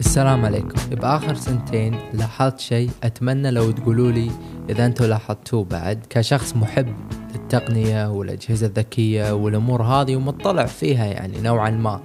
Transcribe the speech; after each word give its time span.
السلام 0.00 0.44
عليكم. 0.44 0.94
بآخر 0.94 1.34
سنتين 1.34 1.98
لاحظت 2.12 2.60
شيء 2.60 2.90
أتمنى 3.02 3.50
لو 3.50 3.70
تقولوا 3.70 4.10
لي 4.10 4.30
إذا 4.70 4.86
أنتم 4.86 5.04
لاحظتوه 5.04 5.64
بعد. 5.64 6.06
كشخص 6.10 6.56
محب 6.56 6.94
للتقنية 7.34 8.10
والأجهزة 8.10 8.66
الذكية 8.66 9.32
والأمور 9.32 9.82
هذه 9.82 10.16
ومطلع 10.16 10.66
فيها 10.66 11.04
يعني 11.04 11.40
نوعا 11.40 11.70
ما. 11.70 12.00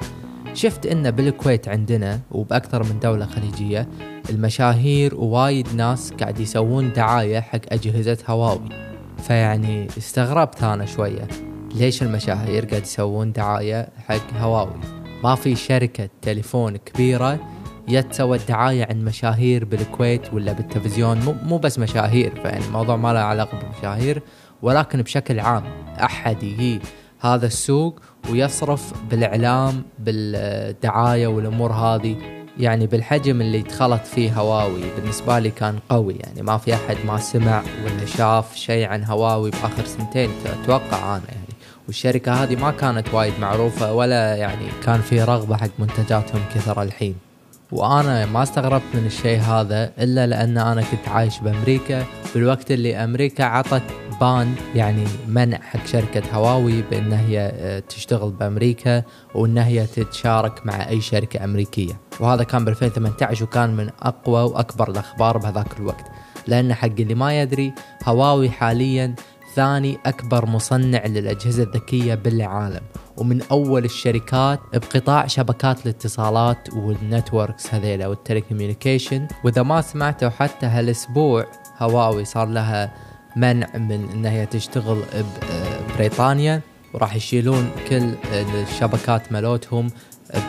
شفت 0.53 0.85
إن 0.85 1.11
بالكويت 1.11 1.67
عندنا 1.67 2.19
وبأكثر 2.31 2.83
من 2.83 2.99
دولة 2.99 3.25
خليجية 3.25 3.87
المشاهير 4.29 5.15
ووايد 5.15 5.75
ناس 5.75 6.13
قاعد 6.13 6.39
يسوون 6.39 6.93
دعاية 6.93 7.39
حق 7.39 7.61
أجهزة 7.69 8.17
هواوي. 8.27 8.69
فيعني 9.17 9.87
استغربت 9.97 10.63
أنا 10.63 10.85
شوية. 10.85 11.27
ليش 11.75 12.03
المشاهير 12.03 12.65
قاعد 12.65 12.83
يسوون 12.83 13.31
دعاية 13.31 13.89
حق 14.07 14.33
هواوي؟ 14.39 14.79
ما 15.23 15.35
في 15.35 15.55
شركة 15.55 16.09
تليفون 16.21 16.77
كبيرة 16.77 17.39
يتسوى 17.87 18.37
الدعاية 18.37 18.87
عن 18.89 19.05
مشاهير 19.05 19.65
بالكويت 19.65 20.33
ولا 20.33 20.53
بالتلفزيون. 20.53 21.19
مو, 21.19 21.35
مو 21.43 21.57
بس 21.57 21.79
مشاهير 21.79 22.35
فيعني 22.41 22.65
الموضوع 22.65 22.95
ما 22.95 23.13
له 23.13 23.19
علاقة 23.19 23.57
بالمشاهير 23.59 24.21
ولكن 24.61 25.01
بشكل 25.01 25.39
عام 25.39 25.63
أحد 26.03 26.43
يجي 26.43 26.79
هذا 27.19 27.45
السوق 27.45 27.99
ويصرف 28.29 28.93
بالإعلام 29.09 29.83
بالدعاية 29.99 31.27
والأمور 31.27 31.71
هذه. 31.71 32.15
يعني 32.57 32.87
بالحجم 32.87 33.41
اللي 33.41 33.61
دخلت 33.61 34.05
فيه 34.05 34.39
هواوي 34.39 34.81
بالنسبة 34.95 35.39
لي 35.39 35.49
كان 35.49 35.79
قوي. 35.89 36.13
يعني 36.13 36.41
ما 36.41 36.57
في 36.57 36.73
أحد 36.73 36.97
ما 37.05 37.17
سمع 37.17 37.63
ولا 37.85 38.05
شاف 38.05 38.55
شيء 38.55 38.87
عن 38.87 39.03
هواوي 39.03 39.51
بآخر 39.51 39.85
سنتين 39.85 40.29
أتوقع 40.45 41.17
أنا 41.17 41.23
يعني. 41.27 41.53
والشركة 41.87 42.33
هذه 42.33 42.55
ما 42.55 42.71
كانت 42.71 43.13
وايد 43.13 43.33
معروفة 43.39 43.93
ولا 43.93 44.35
يعني 44.35 44.65
كان 44.83 45.01
في 45.01 45.23
رغبة 45.23 45.57
حق 45.57 45.69
منتجاتهم 45.79 46.41
كثر 46.55 46.81
الحين. 46.81 47.32
وأنا 47.73 48.25
ما 48.25 48.43
استغربت 48.43 48.83
من 48.93 49.05
الشيء 49.05 49.39
هذا 49.39 49.91
إلا 49.99 50.27
لأن 50.27 50.57
أنا 50.57 50.81
كنت 50.81 51.07
عايش 51.07 51.39
بأمريكا 51.39 52.05
بالوقت 52.35 52.71
اللي 52.71 52.95
أمريكا 52.95 53.43
عطت 53.43 53.83
بان 54.21 54.55
يعني 54.75 55.03
منع 55.27 55.57
حق 55.57 55.85
شركة 55.85 56.23
هواوي 56.33 56.81
بأن 56.81 57.13
هي 57.13 57.51
آه، 57.55 57.79
تشتغل 57.79 58.31
بأمريكا 58.31 59.03
وأن 59.35 59.57
هي 59.57 59.85
تتشارك 59.85 60.65
مع 60.65 60.89
أي 60.89 61.01
شركة 61.01 61.43
أمريكية. 61.43 61.99
وهذا 62.19 62.43
كان 62.43 62.65
ب 62.65 62.67
2018 62.67 63.43
وكان 63.43 63.75
من 63.75 63.89
أقوى 64.01 64.41
وأكبر 64.41 64.91
الأخبار 64.91 65.37
بهذاك 65.37 65.79
الوقت. 65.79 66.05
لأن 66.47 66.73
حق 66.73 66.87
اللي 66.99 67.15
ما 67.15 67.41
يدري 67.41 67.73
هواوي 68.05 68.49
حاليا 68.49 69.15
ثاني 69.55 69.97
أكبر 70.05 70.45
مصنع 70.45 71.05
للأجهزة 71.05 71.63
الذكية 71.63 72.15
بالعالم 72.15 72.81
ومن 73.17 73.41
أول 73.51 73.85
الشركات 73.85 74.59
بقطاع 74.73 75.27
شبكات 75.27 75.85
الاتصالات 75.85 76.73
وال 76.73 76.93
networks 76.93 77.73
هذيلا 77.73 78.07
وال 78.07 78.20
telecommunication 78.20 79.27
وإذا 79.43 79.63
ما 79.63 79.81
سمعتوا 79.81 80.29
حتى 80.29 80.65
هالأسبوع 80.65 81.45
هواوي 81.77 82.25
صار 82.25 82.47
لها 82.47 82.93
منع 83.35 83.67
من 83.77 84.09
أن 84.13 84.25
هي 84.25 84.45
تشتغل 84.45 85.03
ببريطانيا 85.91 86.61
وراح 86.93 87.15
يشيلون 87.15 87.71
كل 87.89 88.13
الشبكات 88.33 89.31
مالتهم 89.31 89.89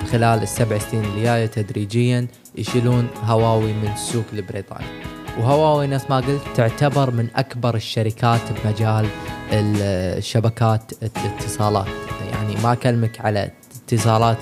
بخلال 0.02 0.42
السبع 0.42 0.78
سنين 0.78 1.04
اللي 1.04 1.22
جاية 1.22 1.46
تدريجيا 1.46 2.26
يشيلون 2.54 3.08
هواوي 3.24 3.72
من 3.72 3.92
السوق 3.92 4.24
لبريطانيا 4.32 5.23
وهواوي 5.38 5.86
نفس 5.86 6.04
ما 6.10 6.16
قلت 6.16 6.42
تعتبر 6.54 7.10
من 7.10 7.28
أكبر 7.36 7.74
الشركات 7.74 8.40
بمجال 8.52 9.06
الشبكات 9.52 10.92
الاتصالات. 11.02 11.86
يعني 12.32 12.56
ما 12.62 12.72
أكلمك 12.72 13.20
على 13.20 13.50
اتصالات 13.82 14.38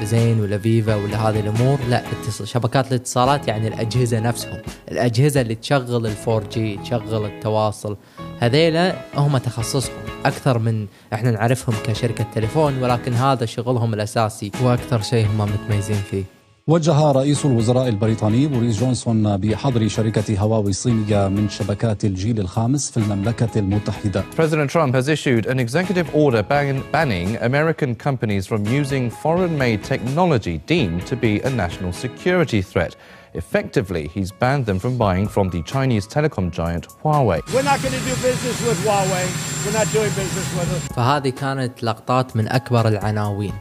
كزين 0.00 0.40
ولا 0.40 0.58
فيفا 0.58 0.94
ولا 0.94 1.28
هذه 1.28 1.40
الأمور 1.40 1.78
لا 1.88 2.02
شبكات 2.44 2.92
الاتصالات 2.92 3.48
يعني 3.48 3.68
الأجهزة 3.68 4.20
نفسهم. 4.20 4.58
الأجهزة 4.90 5.40
اللي 5.40 5.54
تشغل 5.54 6.06
ال 6.06 6.44
4G 6.44 6.76
تشغل 6.76 7.26
التواصل 7.26 7.96
هذيلا 8.40 8.94
هم 9.16 9.38
تخصصهم. 9.38 9.94
أكثر 10.24 10.58
من 10.58 10.86
إحنا 11.12 11.30
نعرفهم 11.30 11.74
كشركة 11.84 12.26
تليفون 12.34 12.82
ولكن 12.82 13.12
هذا 13.12 13.46
شغلهم 13.46 13.94
الأساسي 13.94 14.52
وأكثر 14.62 15.02
شيء 15.02 15.26
هم 15.26 15.40
متميزين 15.40 16.02
فيه. 16.10 16.41
وجه 16.66 17.12
رئيس 17.12 17.44
الوزراء 17.44 17.88
البريطاني 17.88 18.46
بوريس 18.46 18.80
جونسون 18.80 19.36
بحظر 19.36 19.88
شركة 19.88 20.38
هواوي 20.38 20.70
الصينية 20.70 21.28
من 21.28 21.48
شبكات 21.48 22.04
الجيل 22.04 22.40
الخامس 22.40 22.90
في 22.90 22.96
المملكة 22.96 23.58
المتحدة. 23.58 24.24
President 24.36 24.70
Trump 24.70 24.94
has 24.94 25.08
issued 25.08 25.46
an 25.46 25.58
executive 25.58 26.14
order 26.14 26.42
ban 26.42 26.82
banning 26.92 27.36
American 27.36 27.94
companies 27.96 28.46
from 28.46 28.64
using 28.66 29.10
foreign-made 29.10 29.82
technology 29.82 30.58
deemed 30.66 31.04
to 31.06 31.16
be 31.16 31.40
a 31.40 31.50
national 31.50 31.92
security 31.92 32.62
threat. 32.62 32.94
Effectively, 33.34 34.04
he's 34.14 34.30
banned 34.30 34.66
them 34.66 34.78
from 34.78 34.96
buying 34.96 35.26
from 35.26 35.46
the 35.54 35.62
Chinese 35.72 36.06
telecom 36.06 36.46
giant 36.58 36.84
Huawei. 37.02 37.40
We're 37.54 37.68
not 37.72 37.80
going 37.82 37.96
to 38.00 38.04
do 38.10 38.14
business 38.28 38.58
with 38.66 38.78
Huawei. 38.84 39.24
We're 39.64 39.78
not 39.80 39.88
doing 39.96 40.12
business 40.22 40.48
with 40.56 40.68
them. 40.70 40.96
فهذه 40.96 41.28
كانت 41.28 41.82
لقطات 41.82 42.36
من 42.36 42.48
أكبر 42.48 42.88
العناوين. 42.88 43.52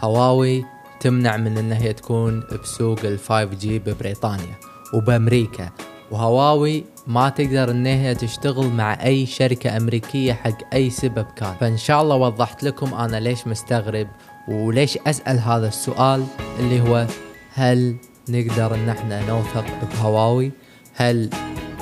هواوي 0.00 0.64
تمنع 1.00 1.36
من 1.36 1.58
ان 1.58 1.72
هي 1.72 1.92
تكون 1.92 2.44
بسوق 2.62 2.98
ال 3.04 3.18
5 3.18 3.44
جي 3.44 3.78
ببريطانيا 3.78 4.54
وبأمريكا. 4.94 5.70
وهواوي 6.10 6.84
ما 7.06 7.28
تقدر 7.28 7.70
ان 7.70 7.86
هي 7.86 8.14
تشتغل 8.14 8.66
مع 8.66 9.04
أي 9.04 9.26
شركة 9.26 9.76
أمريكية 9.76 10.32
حق 10.32 10.74
أي 10.74 10.90
سبب 10.90 11.26
كان. 11.36 11.54
فإن 11.60 11.76
شاء 11.76 12.02
الله 12.02 12.16
وضحت 12.16 12.62
لكم 12.62 12.94
أنا 12.94 13.16
ليش 13.20 13.46
مستغرب 13.46 14.08
وليش 14.48 14.98
أسأل 15.06 15.38
هذا 15.38 15.68
السؤال 15.68 16.24
اللي 16.60 16.80
هو 16.80 17.06
هل 17.54 17.96
نقدر 18.28 18.74
إن 18.74 18.88
إحنا 18.88 19.26
نوثق 19.26 19.64
بهواوي؟ 19.92 20.52
هل 20.94 21.30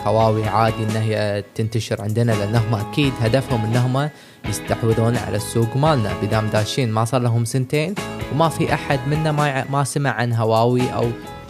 هواوي 0.06 0.44
عادي 0.44 0.82
إن 0.82 0.96
هي 0.96 1.44
تنتشر 1.54 2.02
عندنا 2.02 2.32
لانهم 2.32 2.74
أكيد 2.74 3.12
هدفهم 3.20 3.64
إنهم 3.64 4.10
يستحوذون 4.48 5.16
على 5.16 5.36
السوق 5.36 5.76
مالنا. 5.76 6.10
بدام 6.22 6.46
داشين 6.46 6.92
ما 6.92 7.04
صار 7.04 7.20
لهم 7.20 7.44
سنتين 7.44 7.94
وما 8.32 8.48
في 8.48 8.74
أحد 8.74 9.00
منا 9.08 9.32
ما 9.32 9.64
ما 9.70 9.84
سمع 9.84 10.10
عن 10.10 10.32
هواوي 10.32 10.94
أو 10.94 11.04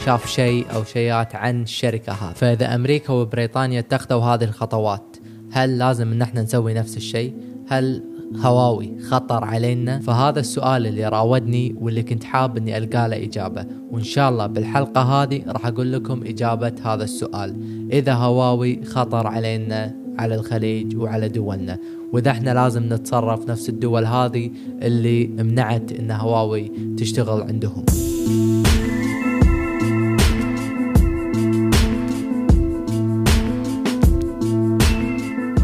شاف 0.05 0.27
شيء 0.31 0.67
أو 0.75 0.85
شيئات 0.85 1.35
عن 1.35 1.63
الشركة 1.63 2.13
هذه. 2.13 2.35
فإذا 2.35 2.75
أمريكا 2.75 3.13
وبريطانيا 3.13 3.81
اتخذوا 3.81 4.25
هذه 4.25 4.45
الخطوات 4.45 5.17
هل 5.53 5.79
لازم 5.79 6.13
إن 6.13 6.23
إحنا 6.23 6.43
نسوي 6.43 6.75
نفس 6.75 6.97
الشيء؟ 6.97 7.35
هل 7.69 8.03
هواوي 8.35 8.99
خطر 9.01 9.45
علينا؟ 9.45 9.99
فهذا 9.99 10.41
السؤال 10.41 10.87
اللي 10.87 11.09
راودني 11.09 11.75
واللي 11.81 12.03
كنت 12.03 12.25
حاب 12.25 12.57
إني 12.57 12.79
القى 12.79 13.09
له 13.09 13.25
إجابة. 13.25 13.67
وإن 13.91 14.03
شاء 14.03 14.31
الله 14.31 14.47
بالحلقة 14.47 15.01
هذه 15.01 15.43
راح 15.49 15.67
أقول 15.67 15.93
لكم 15.93 16.23
إجابة 16.27 16.73
هذا 16.83 17.05
السؤال. 17.05 17.57
إذا 17.93 18.15
هواوي 18.15 18.85
خطر 18.85 19.27
علينا 19.27 19.97
على 20.19 20.35
الخليج 20.35 20.97
وعلى 20.97 21.29
دولنا. 21.29 21.79
وإذا 22.13 22.31
إحنا 22.31 22.55
لازم 22.55 22.93
نتصرف 22.95 23.51
نفس 23.51 23.69
الدول 23.69 24.05
هذه 24.05 24.51
اللي 24.83 25.27
منعت 25.27 25.93
إن 25.93 26.11
هواوي 26.11 26.73
تشتغل 26.99 27.43
عندهم. 27.43 27.85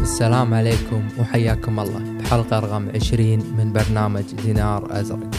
السلام 0.01 0.53
عليكم 0.53 1.03
وحياكم 1.19 1.79
الله. 1.79 2.22
بحلقة 2.23 2.59
رقم 2.59 2.89
20 2.95 3.37
من 3.57 3.73
برنامج 3.73 4.23
دينار 4.45 4.87
أزرق. 4.91 5.29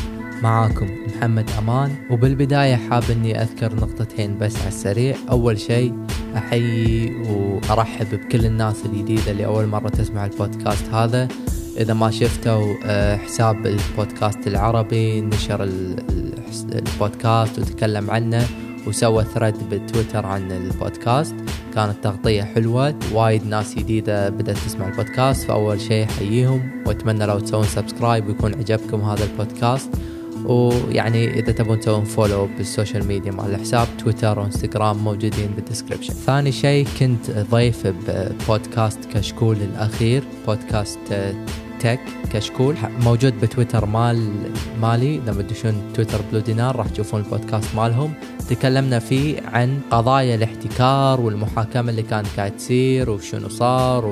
معاكم 0.42 0.88
محمد 1.06 1.50
أمان 1.58 1.94
وبالبداية 2.10 2.76
حاب 2.76 3.02
أني 3.10 3.42
أذكر 3.42 3.74
نقطتين 3.74 4.38
بس 4.38 4.56
على 4.56 4.68
السريع. 4.68 5.16
أول 5.30 5.58
شيء 5.58 5.94
أحيي 6.36 7.12
وأرحب 7.28 8.06
بكل 8.14 8.46
الناس 8.46 8.86
الجديدة 8.86 9.30
اللي 9.30 9.46
أول 9.46 9.66
مرة 9.66 9.88
تسمع 9.88 10.24
البودكاست 10.24 10.88
هذا. 10.88 11.28
إذا 11.76 11.94
ما 11.94 12.10
شفتوا 12.10 12.74
آه، 12.84 13.16
حساب 13.16 13.66
البودكاست 13.66 14.46
العربي 14.46 15.20
نشر 15.20 15.68
البودكاست 16.72 17.58
وتكلم 17.58 18.10
عنه 18.10 18.46
وسوى 18.86 19.24
ثريد 19.24 19.54
بتويتر 19.70 20.26
عن 20.26 20.52
البودكاست. 20.52 21.34
كانت 21.74 22.04
تغطية 22.04 22.42
حلوة 22.42 22.94
وايد 23.12 23.46
ناس 23.46 23.74
جديدة 23.74 24.28
بدأت 24.28 24.56
تسمع 24.56 24.88
البودكاست 24.88 25.46
فأول 25.46 25.80
شيء 25.80 26.06
حييهم 26.06 26.82
وأتمنى 26.86 27.26
لو 27.26 27.38
تسوون 27.38 27.64
subscribe 27.64 28.26
ويكون 28.26 28.54
عجبكم 28.54 29.00
هذا 29.00 29.24
البودكاست. 29.24 29.90
ويعني 30.44 31.38
إذا 31.38 31.52
تبون 31.52 31.80
تسوون 31.80 32.04
follow 32.04 32.48
بال 32.58 32.70
social 32.70 33.06
media 33.06 33.32
مع 33.32 33.46
الحساب 33.46 33.88
تويتر 33.98 34.38
وإنستغرام 34.38 35.04
موجودين 35.04 35.46
بال 35.56 35.65
description 35.65 36.12
ثاني 36.12 36.52
شيء 36.52 36.86
كنت 37.00 37.30
ضيف 37.30 37.86
ببودكاست 37.86 39.04
كشكول 39.04 39.56
الأخير 39.56 40.22
بودكاست 40.46 40.98
تك 41.78 42.00
كشكول. 42.32 42.74
موجود 43.04 43.40
بتويتر 43.40 43.86
مال 43.86 44.30
مالي. 44.80 45.18
لما 45.18 45.42
تدشون 45.42 45.74
تويتر 45.94 46.20
بلو 46.32 46.40
دينار 46.40 46.76
راح 46.76 46.88
تشوفون 46.88 47.20
البودكاست 47.20 47.74
مالهم. 47.76 48.12
تكلمنا 48.48 48.98
فيه 48.98 49.40
عن 49.52 49.80
قضايا 49.90 50.34
الاحتكار 50.34 51.20
والمحاكمة 51.20 51.90
اللي 51.90 52.02
كانت 52.02 52.26
قاعد 52.36 52.56
تصير 52.56 53.10
وشنو 53.10 53.48
صار 53.48 54.06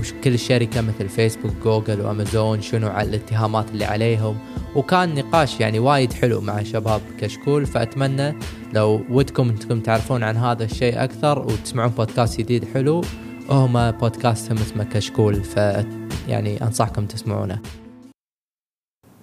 وش 0.00 0.12
كل 0.24 0.34
الشركة 0.34 0.80
مثل 0.80 1.08
فيسبوك 1.08 1.52
جوجل 1.64 2.00
وأمازون 2.00 2.62
شنو 2.62 2.88
على 2.88 3.08
الاتهامات 3.08 3.70
اللي 3.70 3.84
عليهم. 3.84 4.38
وكان 4.74 5.14
نقاش 5.14 5.60
يعني 5.60 5.78
وايد 5.78 6.12
حلو 6.12 6.40
مع 6.40 6.62
شباب 6.62 7.00
كشكول. 7.20 7.66
فأتمنى 7.66 8.34
لو 8.72 9.04
ودكم 9.10 9.48
انكم 9.48 9.80
تعرفون 9.80 10.22
عن 10.22 10.36
هذا 10.36 10.64
الشيء 10.64 11.04
أكثر 11.04 11.38
وتسمعون 11.38 11.90
بودكاست 11.90 12.38
جديد 12.40 12.64
حلو 12.74 13.04
هم 13.50 13.90
بودكاستهم 13.90 14.58
اسمه 14.58 14.84
كشكول. 14.84 15.34
ف 15.34 15.58
يعني 16.28 16.62
أنصحكم 16.62 17.06
تسمعونه. 17.06 17.58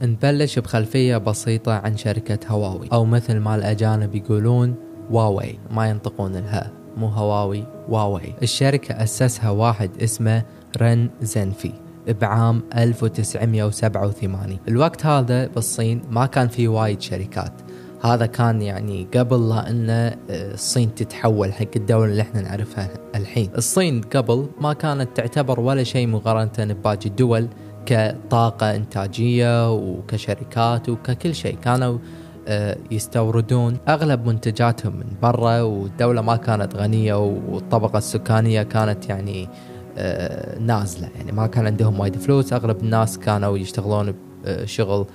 نبلش 0.02 0.60
بخلفية 0.60 1.18
بسيطة 1.18 1.74
عن 1.74 1.98
شركة 1.98 2.40
هواوي. 2.48 2.88
أو 2.94 3.06
مثل 3.06 3.38
ما 3.38 3.56
الأجانب 3.56 4.16
يقولون 4.16 4.76
واوي. 5.12 5.60
ما 5.72 5.90
ينطقون 5.90 6.36
الها. 6.36 6.72
مو 6.98 7.08
هواوي 7.08 7.68
واوي. 7.90 8.34
الشركة 8.42 9.04
أسسها 9.04 9.50
واحد 9.50 10.02
اسمه 10.02 10.44
رن 10.82 11.10
زنفي 11.22 11.74
بعام 12.08 12.62
1987 12.76 14.60
الوقت 14.68 15.06
هذا 15.06 15.48
بالصين 15.48 16.02
ما 16.10 16.26
كان 16.26 16.48
في 16.48 16.68
وايد 16.68 17.02
شركات. 17.02 17.54
هذا 18.04 18.26
كان 18.26 18.62
يعني 18.62 19.08
قبل 19.16 19.50
لا 19.50 19.70
إن 19.70 19.90
آه، 19.90 20.18
الصين 20.30 20.96
تتحول 20.96 21.54
حق 21.54 21.66
الدولة 21.76 22.12
اللي 22.12 22.22
إحنا 22.22 22.42
نعرفها 22.42 22.90
الحين. 23.16 23.50
الصين 23.58 24.02
قبل 24.02 24.48
ما 24.62 24.74
كانت 24.74 25.18
تعتبر 25.18 25.60
ولا 25.60 25.84
شيء 25.84 26.08
مقارنة 26.08 26.74
بباقي 26.74 27.06
الدول 27.06 27.48
كطاقة 27.86 28.76
إنتاجية 28.76 29.74
وكشركات 29.74 30.90
وككل 30.90 31.36
شيء. 31.36 31.56
كانوا 31.56 31.98
آه، 32.48 32.78
يستوردون 32.92 33.78
أغلب 33.88 34.26
منتجاتهم 34.26 34.96
من 34.96 35.06
برا 35.22 35.62
والدولة 35.62 36.22
ما 36.22 36.36
كانت 36.36 36.76
غنية 36.76 37.14
والطبقة 37.14 37.98
السكانية 37.98 38.64
كانت 38.64 39.10
يعني 39.10 39.50
آه، 39.98 40.60
نازلة. 40.60 41.10
يعني 41.16 41.32
ما 41.32 41.48
كان 41.48 41.66
عندهم 41.66 42.00
وايد 42.00 42.16
فلوس 42.16 42.54
أغلب 42.54 42.84
الناس 42.84 43.18
كانوا 43.20 43.58
يشتغلون 43.58 44.14
بشغل 44.46 45.06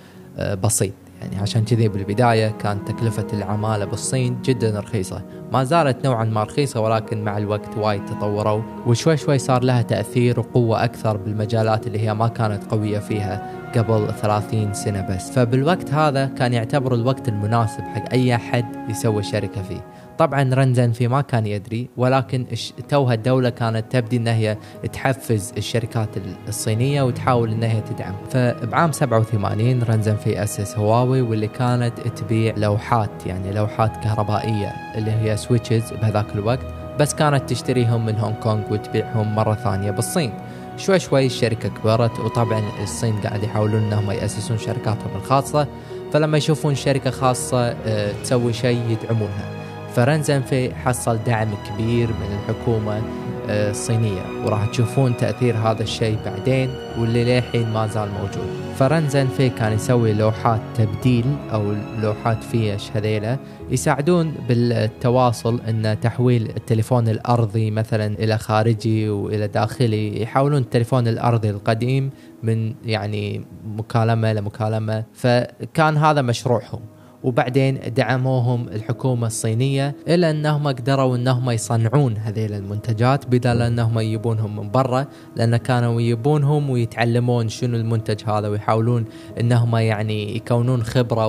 بسيط. 0.62 0.92
يعني 1.22 1.36
عشان 1.38 1.64
كذي 1.64 1.88
بالبداية 1.88 2.48
كانت 2.48 2.88
تكلفة 2.88 3.26
العمالة 3.32 3.84
بالصين 3.84 4.42
جدا 4.42 4.80
رخيصة. 4.80 5.22
ما 5.52 5.64
زالت 5.64 6.06
نوعا 6.06 6.24
ما 6.24 6.42
رخيصة 6.42 6.80
ولكن 6.80 7.24
مع 7.24 7.38
الوقت 7.38 7.76
وايد 7.76 8.04
تطوروا 8.04 8.62
وشوي 8.86 9.16
شوي 9.16 9.38
صار 9.38 9.64
لها 9.64 9.82
تأثير 9.82 10.40
وقوة 10.40 10.84
أكثر 10.84 11.16
بالمجالات 11.16 11.86
اللي 11.86 12.00
هي 12.00 12.14
ما 12.14 12.28
كانت 12.28 12.64
قوية 12.70 12.98
فيها 12.98 13.52
قبل 13.76 14.08
30 14.22 14.74
سنة 14.74 15.06
بس. 15.10 15.30
فبالوقت 15.30 15.90
هذا 15.90 16.26
كان 16.26 16.52
يعتبر 16.52 16.94
الوقت 16.94 17.28
المناسب 17.28 17.80
حق 17.80 18.12
أي 18.12 18.34
أحد 18.34 18.64
يسوي 18.88 19.22
شركة 19.22 19.62
فيه. 19.62 19.80
طبعا 20.18 20.54
رنزن 20.54 20.92
في 20.92 21.08
ما 21.08 21.20
كان 21.20 21.46
يدري 21.46 21.88
ولكن 21.96 22.46
توها 22.88 23.14
الدولة 23.14 23.50
كانت 23.50 23.92
تبدي 23.92 24.16
انها 24.16 24.34
هي 24.34 24.56
تحفز 24.92 25.52
الشركات 25.56 26.08
الصينية 26.48 27.02
وتحاول 27.02 27.50
انها 27.50 27.68
هي 27.68 27.80
تدعم. 27.80 28.14
فبعام 28.30 28.92
87 28.92 29.82
رنزن 29.82 30.16
في 30.16 30.42
اسس 30.42 30.78
هواوي 30.78 31.20
واللي 31.20 31.48
كانت 31.48 32.00
تبيع 32.00 32.54
لوحات 32.56 33.26
يعني 33.26 33.52
لوحات 33.52 33.96
كهربائية 33.96 34.72
اللي 34.94 35.10
هي 35.10 35.36
switches 35.36 35.92
بهذاك 35.92 36.26
الوقت 36.34 36.66
بس 37.00 37.14
كانت 37.14 37.50
تشتريهم 37.50 38.06
من 38.06 38.18
هونغ 38.18 38.34
كونغ 38.40 38.72
وتبيعهم 38.72 39.34
مرة 39.34 39.54
ثانية 39.54 39.90
بالصين. 39.90 40.32
شوي 40.76 40.98
شوي 40.98 41.26
الشركة 41.26 41.68
كبرت 41.68 42.20
وطبعا 42.20 42.62
الصين 42.82 43.20
قاعد 43.20 43.42
يحاولون 43.42 43.82
انهم 43.82 44.10
يأسسون 44.10 44.58
شركاتهم 44.58 45.16
الخاصة. 45.16 45.66
فلما 46.12 46.38
يشوفون 46.38 46.74
شركة 46.74 47.10
خاصة 47.10 47.58
آه، 47.86 48.12
تسوي 48.22 48.52
شيء 48.52 48.80
يدعمونها. 48.88 49.55
فرنزنفي 49.96 50.74
حصل 50.74 51.18
دعم 51.26 51.48
كبير 51.68 52.08
من 52.08 52.38
الحكومة 52.38 53.02
آه، 53.48 53.70
الصينية. 53.70 54.22
وراح 54.44 54.66
تشوفون 54.66 55.16
تأثير 55.16 55.56
هذا 55.56 55.82
الشيء 55.82 56.18
بعدين 56.24 56.70
واللي 56.98 57.24
للحين 57.24 57.70
ما 57.70 57.86
زال 57.86 58.08
موجود. 58.08 58.74
فرنزنفي 58.78 59.48
كان 59.48 59.72
يسوي 59.72 60.12
لوحات 60.12 60.60
تبديل 60.74 61.24
أو 61.52 61.74
لوحات 62.02 62.44
فيش 62.44 62.90
هذيلة 62.94 63.38
يساعدون 63.70 64.34
بالتواصل 64.48 65.60
أن 65.68 66.00
تحويل 66.00 66.42
التليفون 66.56 67.08
الأرضي 67.08 67.70
مثلا 67.70 68.06
إلى 68.06 68.38
خارجي 68.38 69.08
وإلى 69.08 69.48
داخلي. 69.48 70.22
يحولون 70.22 70.62
التليفون 70.62 71.08
الأرضي 71.08 71.50
القديم 71.50 72.10
من 72.42 72.74
يعني 72.84 73.44
مكالمة 73.64 74.32
لمكالمة. 74.32 75.04
فكان 75.14 75.96
هذا 75.96 76.22
مشروعهم. 76.22 76.95
وبعدين 77.22 77.80
دعموهم 77.96 78.68
الحكومة 78.68 79.26
الصينية 79.26 79.94
إلى 80.08 80.30
أنهم 80.30 80.68
قدروا 80.68 81.16
أنهم 81.16 81.50
يصنعون 81.50 82.16
هذيل 82.16 82.54
المنتجات 82.54 83.26
بدل 83.26 83.62
أنهم 83.62 83.98
يجيبونهم 83.98 84.56
من 84.56 84.70
برا 84.70 85.06
لأن 85.36 85.56
كانوا 85.56 86.00
يجيبونهم 86.00 86.70
ويتعلمون 86.70 87.48
شنو 87.48 87.76
المنتج 87.76 88.30
هذا 88.30 88.48
ويحاولون 88.48 89.04
أنهم 89.40 89.76
يعني 89.76 90.36
يكونون 90.36 90.82
خبرة 90.82 91.26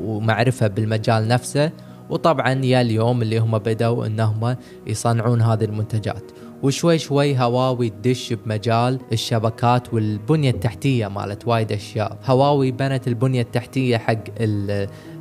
ومعرفة 0.00 0.66
بالمجال 0.66 1.28
نفسه. 1.28 1.70
وطبعا 2.10 2.52
يا 2.64 2.80
اليوم 2.80 3.22
اللي 3.22 3.38
هم 3.38 3.58
بدأوا 3.58 4.06
أنهم 4.06 4.56
يصنعون 4.86 5.42
هذه 5.42 5.64
المنتجات. 5.64 6.22
وشوي 6.62 6.98
شوي 6.98 7.38
هواوي 7.38 7.88
تدش 7.90 8.32
بمجال 8.32 9.00
الشبكات 9.12 9.94
والبنية 9.94 10.50
التحتية 10.50 11.08
مالت 11.08 11.48
وايد 11.48 11.72
أشياء. 11.72 12.18
هواوي 12.24 12.70
بنت 12.70 13.08
البنية 13.08 13.42
التحتية 13.42 13.96
حق 13.96 14.24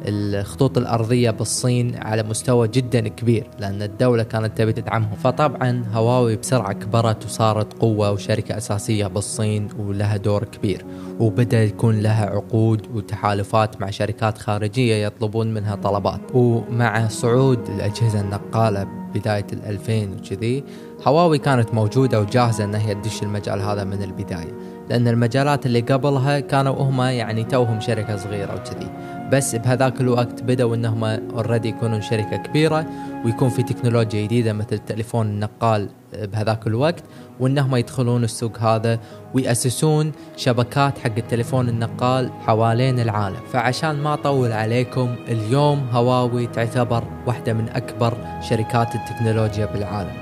الخطوط 0.05 0.77
الأرضية 0.77 1.31
بالصين 1.31 1.95
على 1.95 2.23
مستوى 2.23 2.67
جدا 2.67 3.07
كبير 3.07 3.47
لأن 3.59 3.81
الدولة 3.81 4.23
كانت 4.23 4.57
تبي 4.57 4.73
تدعمهم. 4.73 5.15
فطبعا 5.15 5.85
هواوي 5.93 6.35
بسرعة 6.35 6.73
كبرت 6.73 7.25
وصارت 7.25 7.73
قوة 7.73 8.11
وشركة 8.11 8.57
أساسية 8.57 9.07
بالصين 9.07 9.67
ولها 9.79 10.17
دور 10.17 10.43
كبير 10.43 10.85
وبدأ 11.19 11.63
يكون 11.63 11.99
لها 11.99 12.25
عقود 12.25 12.87
وتحالفات 12.95 13.81
مع 13.81 13.89
شركات 13.89 14.37
خارجية 14.37 15.05
يطلبون 15.05 15.53
منها 15.53 15.75
طلبات. 15.75 16.21
ومع 16.33 17.07
صعود 17.07 17.69
الأجهزة 17.69 18.21
النقالة 18.21 18.87
بداية 19.13 19.47
الألفين 19.53 20.13
وكذي 20.13 20.63
هواوي 21.07 21.37
كانت 21.37 21.73
موجودة 21.73 22.21
وجاهزة 22.21 22.63
أنها 22.63 22.93
تدش 22.93 23.23
المجال 23.23 23.61
هذا 23.61 23.83
من 23.83 24.03
البداية 24.03 24.53
لأن 24.89 25.07
المجالات 25.07 25.65
اللي 25.65 25.79
قبلها 25.79 26.39
كانوا 26.39 26.75
هم 26.75 27.01
يعني 27.01 27.43
توهم 27.43 27.79
شركة 27.79 28.17
صغيرة 28.17 28.55
وكذي. 28.55 29.18
بس 29.31 29.55
بهذاك 29.55 30.01
الوقت 30.01 30.43
بدأوا 30.43 30.75
أنهم 30.75 31.03
اوريدي 31.03 31.69
يكونون 31.69 32.01
شركة 32.01 32.37
كبيرة 32.37 32.85
ويكون 33.25 33.49
في 33.49 33.63
تكنولوجيا 33.63 34.25
جديدة 34.25 34.53
مثل 34.53 34.67
التليفون 34.71 35.27
النقال 35.27 35.89
بهذاك 36.13 36.67
الوقت 36.67 37.03
وإنهم 37.39 37.75
يدخلون 37.75 38.23
السوق 38.23 38.57
هذا 38.59 38.99
ويأسسون 39.33 40.11
شبكات 40.37 40.99
حق 40.99 41.11
التليفون 41.17 41.69
النقال 41.69 42.29
حوالين 42.47 42.99
العالم. 42.99 43.39
فعشان 43.53 43.95
ما 43.95 44.13
أطول 44.13 44.51
عليكم 44.51 45.15
اليوم 45.27 45.87
هواوي 45.91 46.47
تعتبر 46.47 47.03
واحدة 47.27 47.53
من 47.53 47.69
أكبر 47.69 48.17
شركات 48.41 48.95
التكنولوجيا 48.95 49.65
بالعالم. 49.65 50.13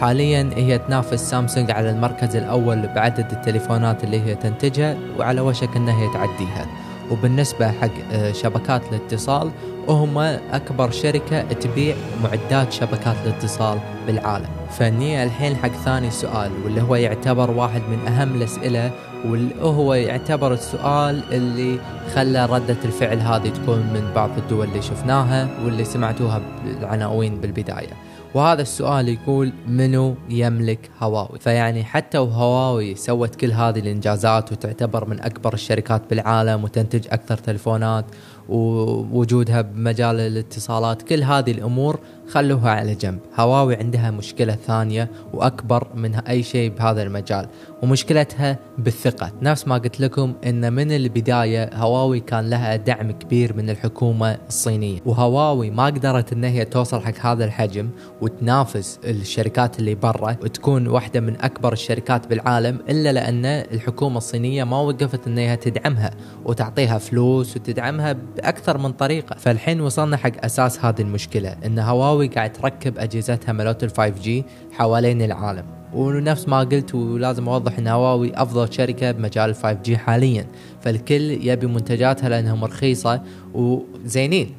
حاليا 0.00 0.50
هي 0.56 0.78
تنافس 0.78 1.30
سامسونج 1.30 1.70
على 1.70 1.90
المركز 1.90 2.36
الأول 2.36 2.86
بعدد 2.86 3.32
التليفونات 3.32 4.04
اللي 4.04 4.20
هي 4.20 4.34
تنتجها 4.34 4.96
وعلى 5.18 5.40
وشك 5.40 5.76
إنها 5.76 5.94
هي 5.94 6.12
تعديها. 6.12 6.66
وبالنسبة 7.10 7.70
حق 7.70 7.90
آه، 8.12 8.32
شبكات 8.32 8.82
الاتصال 8.92 9.50
وهم 9.88 10.18
أكبر 10.52 10.90
شركة 10.90 11.42
تبيع 11.42 11.96
معدات 12.22 12.72
شبكات 12.72 13.16
الاتصال 13.24 13.78
بالعالم. 14.06 14.48
فني 14.70 15.24
الحين 15.24 15.56
حق 15.56 15.68
ثاني 15.68 16.10
سؤال 16.10 16.50
واللي 16.64 16.82
هو 16.82 16.94
يعتبر 16.96 17.50
واحد 17.50 17.80
من 17.80 18.08
أهم 18.08 18.34
الأسئلة 18.34 18.90
واللي 19.24 19.62
هو 19.62 19.94
يعتبر 19.94 20.52
السؤال 20.52 21.22
اللي 21.32 21.78
خلى 22.14 22.46
ردة 22.46 22.76
الفعل 22.84 23.18
هذه 23.18 23.48
تكون 23.48 23.78
من 23.78 24.10
بعض 24.14 24.30
الدول 24.38 24.68
اللي 24.68 24.82
شفناها 24.82 25.48
واللي 25.64 25.84
سمعتوها 25.84 26.40
بالعناوين 26.64 27.40
بالبداية. 27.40 27.92
وهذا 28.34 28.62
السؤال 28.62 29.08
يقول 29.08 29.52
منو 29.68 30.14
يملك 30.28 30.90
هواوي؟ 31.00 31.38
فيعني 31.38 31.84
حتى 31.84 32.18
وهواوي 32.18 32.94
سوت 32.94 33.34
كل 33.34 33.52
هذه 33.52 33.78
الإنجازات 33.78 34.52
وتعتبر 34.52 35.08
من 35.08 35.20
أكبر 35.20 35.54
الشركات 35.54 36.02
بالعالم 36.10 36.64
وتنتج 36.64 37.06
أكثر 37.10 37.36
تلفونات 37.36 38.04
ووجودها 38.48 39.60
بمجال 39.60 40.20
الاتصالات 40.20 41.02
كل 41.02 41.22
هذه 41.22 41.50
الأمور 41.50 42.00
خلوها 42.28 42.70
على 42.70 42.94
جنب. 42.94 43.18
هواوي 43.38 43.76
عندها 43.76 44.10
مشكلة 44.10 44.54
ثانية 44.66 45.10
وأكبر 45.32 45.88
من 45.94 46.14
أي 46.14 46.42
شيء 46.42 46.70
بهذا 46.70 47.02
المجال 47.02 47.48
ومشكلتها 47.82 48.58
بالثقة. 48.78 49.32
نفس 49.42 49.68
ما 49.68 49.74
قلت 49.74 50.00
لكم 50.00 50.34
أن 50.46 50.72
من 50.72 50.92
البداية 50.92 51.70
هواوي 51.74 52.20
كان 52.20 52.50
لها 52.50 52.76
دعم 52.76 53.10
كبير 53.10 53.56
من 53.56 53.70
الحكومة 53.70 54.38
الصينية 54.48 55.00
وهواوي 55.06 55.70
ما 55.70 55.86
قدرت 55.86 56.32
أن 56.32 56.44
هي 56.44 56.64
توصل 56.64 57.00
حق 57.00 57.26
هذا 57.26 57.44
الحجم 57.44 57.88
وتنافس 58.20 58.98
الشركات 59.04 59.78
اللي 59.78 59.94
برا 59.94 60.36
وتكون 60.42 60.86
واحدة 60.86 61.20
من 61.20 61.36
أكبر 61.40 61.72
الشركات 61.72 62.26
بالعالم 62.26 62.78
إلا 62.88 63.12
لأن 63.12 63.44
الحكومة 63.44 64.18
الصينية 64.18 64.64
ما 64.64 64.80
وقفت 64.80 65.26
أنها 65.26 65.54
تدعمها 65.54 66.10
وتعطيها 66.44 66.98
فلوس 66.98 67.56
وتدعمها 67.56 68.12
بأكثر 68.12 68.78
من 68.78 68.92
طريقة. 68.92 69.36
فالحين 69.38 69.80
وصلنا 69.80 70.16
حق 70.16 70.44
أساس 70.44 70.84
هذه 70.84 71.00
المشكلة 71.00 71.56
أن 71.66 71.78
هواوي 71.78 72.13
قاعد 72.22 72.52
تركب 72.52 72.98
أجهزتها 72.98 73.52
ملوت 73.52 73.84
ال 73.84 73.90
5G 73.90 74.28
حوالين 74.72 75.22
العالم. 75.22 75.64
ونفس 75.94 76.48
ما 76.48 76.58
قلت 76.58 76.94
ولازم 76.94 77.48
أوضح 77.48 77.78
إن 77.78 77.88
هواوي 77.88 78.32
أفضل 78.34 78.72
شركة 78.72 79.10
بمجال 79.10 79.50
ال 79.50 79.54
5 79.54 79.72
جي 79.72 79.96
حاليا. 79.98 80.46
فالكل 80.80 81.48
يبي 81.48 81.66
منتجاتها 81.66 82.28
لانهم 82.28 82.64
رخيصه 82.64 83.22
وزينين 83.54 84.54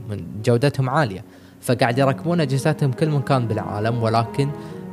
جودتهم 0.46 0.90
عالية. 0.90 1.24
فقاعد 1.62 1.98
يركبون 1.98 2.42
أجهزتهم 2.42 2.92
كل 2.92 3.10
مكان 3.10 3.48
بالعالم 3.48 4.04
ولكن 4.04 4.50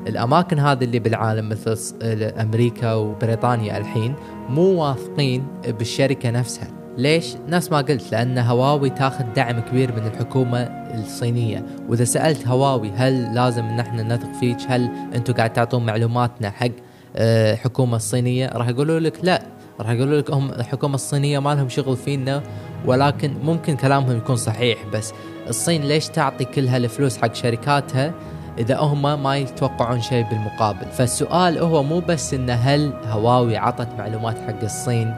الأماكن 0.07 0.59
هذه 0.59 0.85
اللي 0.85 0.99
بالعالم 0.99 1.49
مثل 1.49 1.95
أمريكا 2.41 2.95
وبريطانيا 2.95 3.79
الحين 3.79 4.15
مو 4.49 4.63
واثقين 4.63 5.45
بالشركة 5.69 6.31
نفسها. 6.31 6.82
ليش؟ 6.97 7.35
نفس 7.49 7.71
ما 7.73 7.77
قلت 7.79 8.13
لأن 8.13 8.39
هواوي 8.39 8.91
تاخذ 8.91 9.25
دعم 9.37 9.61
كبير 9.61 9.93
من 9.93 10.07
الحكومة 10.07 10.59
الصينية، 10.95 11.67
وإذا 11.89 12.05
سألت 12.05 12.47
هواوي 12.47 12.91
هل 12.91 13.35
لازم 13.35 13.65
إن 13.65 13.81
إحنا 13.81 14.03
نثق 14.03 14.33
فيك؟ 14.41 14.57
هل 14.69 14.91
أنتم 15.15 15.33
قاعد 15.33 15.53
تعطون 15.53 15.87
معلوماتنا 15.87 16.51
حق 16.51 16.69
الحكومة 17.17 17.97
الصينية؟ 17.97 18.49
راح 18.49 18.69
يقولوا 18.69 19.01
لك 19.01 19.19
لا، 19.23 19.43
راح 19.81 19.91
يقولوا 19.91 20.19
لك 20.21 20.31
هم 20.31 20.51
الحكومة 20.51 20.95
الصينية 20.95 21.39
ما 21.39 21.55
لهم 21.55 21.69
شغل 21.69 21.97
فينا 21.97 22.43
ولكن 22.87 23.35
ممكن 23.45 23.77
كلامهم 23.77 24.17
يكون 24.17 24.37
صحيح 24.37 24.79
بس 24.93 25.13
الصين 25.49 25.83
ليش 25.83 26.09
تعطي 26.09 26.45
كل 26.45 26.69
هالفلوس 26.69 27.17
حق 27.17 27.35
شركاتها 27.35 28.13
إذا 28.59 28.79
هم 28.79 29.23
ما 29.23 29.37
يتوقعون 29.37 30.01
شيء 30.01 30.27
بالمقابل 30.31 30.87
فالسؤال 30.93 31.59
هو 31.59 31.83
مو 31.83 32.01
بس 32.01 32.35
انه 32.35 32.53
هل 32.55 32.93
هواوي 33.05 33.57
عطت 33.57 33.89
معلومات 33.99 34.39
حق 34.39 34.63
الصين 34.63 35.15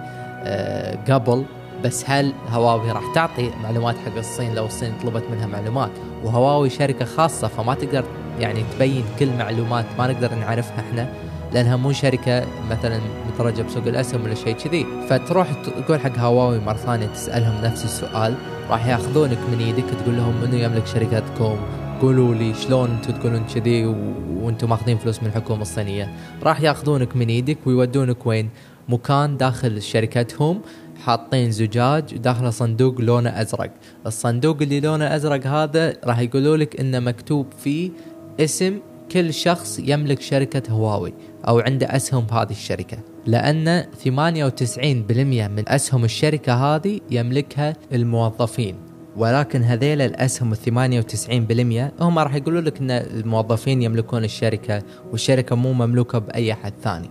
أه 0.47 0.99
قبل 1.11 1.45
بس 1.85 2.05
هل 2.11 2.33
هواوي 2.51 2.93
راح 2.93 3.15
تعطي 3.15 3.51
معلومات 3.63 3.97
حق 4.07 4.17
الصين 4.17 4.55
لو 4.55 4.67
الصين 4.67 4.93
طلبت 5.03 5.25
منها 5.31 5.47
معلومات؟ 5.47 5.91
وهواوي 6.25 6.71
شركة 6.71 7.05
خاصة 7.05 7.49
فما 7.49 7.75
تقدر 7.75 8.05
يعني 8.41 8.65
تبين 8.75 9.05
كل 9.19 9.29
معلومات 9.39 9.85
ما 9.99 10.07
نقدر 10.07 10.35
نعرفها 10.35 10.81
إحنا 10.81 11.09
لأنها 11.53 11.77
مو 11.77 11.93
شركة 11.93 12.45
مثلا 12.71 13.01
مترجة 13.29 13.63
بسوق 13.63 13.87
الأسهم 13.87 14.25
ولا 14.25 14.35
شيء 14.35 14.55
كذي. 14.55 14.87
فتروح 15.09 15.49
تقول 15.53 16.01
حق 16.01 16.19
هواوي 16.19 16.59
مرة 16.59 16.77
ثانية 16.77 17.07
تسألهم 17.07 17.65
نفس 17.65 17.85
السؤال 17.85 18.35
راح 18.71 18.87
ياخذونك 18.87 19.39
من 19.53 19.59
إيدك 19.59 19.85
تقول 20.03 20.17
لهم 20.17 20.35
منو 20.41 20.57
يملك 20.57 20.87
شركتكم 20.87 21.57
قولوا 22.03 22.35
لي 22.35 22.55
شلون 22.55 22.91
أنتم 22.91 23.13
تقولون 23.13 23.45
كذي 23.55 23.87
وأنتم 24.43 24.71
ماخذين 24.71 24.99
فلوس 24.99 25.23
من 25.23 25.29
الحكومة 25.29 25.63
الصينية. 25.63 26.15
راح 26.43 26.61
ياخذونك 26.61 27.17
من 27.17 27.29
إيدك 27.29 27.59
ويودونك 27.67 28.27
وين؟ 28.27 28.51
مكان 28.89 29.37
داخل 29.37 29.83
شركتهم. 29.83 30.61
حاطين 31.05 31.51
زجاج 31.51 32.15
وداخله 32.15 32.51
صندوق 32.51 33.01
لونه 33.01 33.41
أزرق. 33.41 33.71
الصندوق 34.07 34.63
اللي 34.63 34.81
لونه 34.81 35.17
أزرق 35.17 35.47
هذا 35.47 35.97
راح 36.05 36.19
يقولوا 36.19 36.57
لك 36.57 36.81
إنه 36.81 36.99
مكتوب 37.01 37.47
فيه 37.59 37.91
اسم 38.41 38.79
كل 39.13 39.35
شخص 39.35 39.79
يملك 39.79 40.21
شركة 40.21 40.73
هواوي 40.73 41.15
أو 41.49 41.59
عنده 41.59 41.97
أسهم 41.97 42.25
بهذه 42.25 42.51
الشركة. 42.51 42.99
لأن 43.27 43.85
98% 44.05 45.49
من 45.49 45.69
أسهم 45.69 46.05
الشركة 46.05 46.55
هذه 46.55 47.01
يملكها 47.11 47.77
الموظفين. 47.93 48.77
ولكن 49.17 49.63
هذيل 49.63 50.01
الأسهم 50.01 50.53
ال 50.53 50.59
98% 52.01 52.03
هم 52.03 52.19
راح 52.19 52.35
يقولوا 52.35 52.61
لك 52.61 52.81
أن 52.81 52.91
الموظفين 52.91 53.83
يملكون 53.83 54.25
الشركة 54.25 54.83
والشركة 55.13 55.57
مو 55.57 55.73
مملوكة 55.73 56.19
بأي 56.19 56.53
أحد 56.53 56.73
ثاني. 56.83 57.11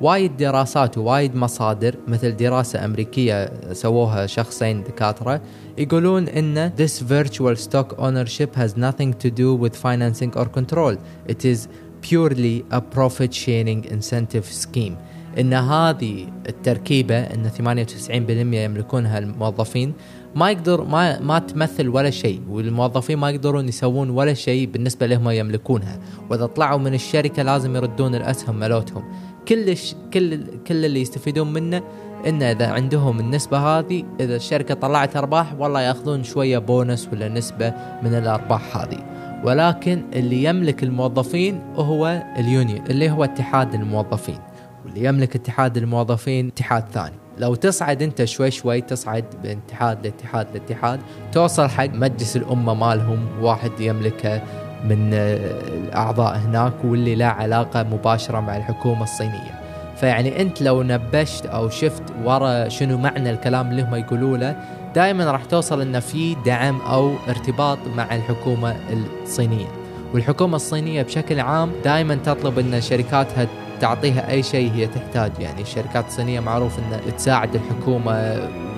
وايد 0.00 0.36
دراسات 0.36 0.98
ووايد 0.98 1.36
مصادر 1.36 1.96
مثل 2.08 2.36
دراسة 2.36 2.84
أمريكية 2.84 3.50
سووها 3.72 4.26
شخصين 4.26 4.82
دكاترة 4.82 5.40
يقولون 5.78 6.28
إن 6.28 6.72
this 6.76 7.00
virtual 7.00 7.56
stock 7.56 7.98
ownership 7.98 8.54
has 8.54 8.76
nothing 8.76 9.12
to 9.12 9.30
do 9.30 9.54
with 9.54 9.76
financing 9.76 10.32
or 10.36 10.46
control. 10.46 10.96
It 11.28 11.44
is 11.44 11.68
purely 12.00 12.64
a 12.70 12.80
profit 12.80 13.32
sharing 13.34 13.84
incentive 13.84 14.46
scheme. 14.46 14.96
إن 15.38 15.52
هذه 15.52 16.26
التركيبة 16.48 17.18
إن 17.18 17.50
98% 17.50 18.54
يملكونها 18.54 19.18
الموظفين 19.18 19.92
ما 20.34 20.50
يقدر 20.50 20.84
ما 20.84 21.20
ما 21.20 21.38
تمثل 21.38 21.88
ولا 21.88 22.10
شيء 22.10 22.42
والموظفين 22.48 23.18
ما 23.18 23.30
يقدرون 23.30 23.68
يسوون 23.68 24.10
ولا 24.10 24.34
شيء 24.34 24.66
بالنسبة 24.66 25.06
لهم 25.06 25.30
يملكونها. 25.30 25.98
وإذا 26.30 26.46
طلعوا 26.46 26.78
من 26.78 26.94
الشركة 26.94 27.42
لازم 27.42 27.76
يردون 27.76 28.14
الأسهم 28.14 28.58
ملوتهم. 28.58 29.04
كلش 29.48 29.94
كل 30.14 30.40
كل 30.66 30.84
اللي 30.84 31.00
يستفيدون 31.00 31.52
منه 31.52 31.82
انه 32.26 32.50
إذا 32.50 32.66
عندهم 32.66 33.20
النسبة 33.20 33.58
هذه 33.58 34.04
إذا 34.20 34.36
الشركة 34.36 34.74
طلعت 34.74 35.16
أرباح 35.16 35.54
والله 35.58 35.80
يأخذون 35.80 36.24
شوية 36.24 36.58
بونس 36.58 37.08
ولا 37.12 37.28
نسبة 37.28 37.74
من 38.02 38.14
الأرباح 38.14 38.76
هذه. 38.76 38.98
ولكن 39.44 40.02
اللي 40.12 40.44
يملك 40.44 40.82
الموظفين 40.82 41.60
هو 41.76 42.22
اليونيون 42.38 42.84
اللي 42.86 43.10
هو 43.10 43.24
اتحاد 43.24 43.74
الموظفين. 43.74 44.38
واللي 44.84 45.04
يملك 45.04 45.36
اتحاد 45.36 45.76
الموظفين 45.76 46.46
اتحاد 46.46 46.84
ثاني. 46.92 47.14
لو 47.38 47.54
تصعد 47.54 48.02
أنت 48.02 48.24
شوي 48.24 48.50
شوي 48.50 48.80
تصعد 48.80 49.24
من 49.44 49.50
اتحاد 49.50 50.06
لاتحاد 50.06 50.46
لاتحاد 50.54 51.00
توصل 51.32 51.68
حق 51.68 51.86
مجلس 51.86 52.36
الأمة 52.36 52.74
مالهم 52.74 53.26
واحد 53.40 53.80
يملكه. 53.80 54.42
من 54.84 55.14
الاعضاء 55.14 56.36
هناك 56.36 56.72
واللي 56.84 57.14
لا 57.14 57.26
علاقة 57.26 57.82
مباشرة 57.82 58.40
مع 58.40 58.56
الحكومة 58.56 59.02
الصينية. 59.02 59.60
فيعني 59.96 60.42
أنت 60.42 60.62
لو 60.62 60.82
نبشت 60.82 61.46
أو 61.46 61.68
شفت 61.68 62.02
ورا 62.24 62.68
شنو 62.68 62.98
معنى 62.98 63.30
الكلام 63.30 63.70
اللي 63.70 63.82
هم 63.82 63.94
يقولوا 63.94 64.36
له 64.38 64.56
دائما 64.94 65.30
راح 65.30 65.44
توصل 65.44 65.80
ان 65.80 66.00
في 66.00 66.36
دعم 66.46 66.80
أو 66.80 67.12
ارتباط 67.28 67.78
مع 67.96 68.14
الحكومة 68.14 68.76
الصينية. 69.22 69.66
والحكومة 70.14 70.56
الصينية 70.56 71.02
بشكل 71.02 71.40
عام 71.40 71.72
دائما 71.84 72.14
تطلب 72.14 72.58
إن 72.58 72.80
شركاتها 72.80 73.46
تعطيها 73.84 74.30
أي 74.30 74.42
شيء 74.42 74.72
هي 74.72 74.86
تحتاج. 74.86 75.32
يعني 75.38 75.62
الشركات 75.62 76.06
الصينية 76.06 76.40
معروف 76.40 76.78
ان 76.78 77.16
تساعد 77.16 77.54
الحكومة 77.54 78.12